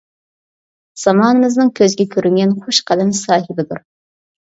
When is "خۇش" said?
2.67-2.83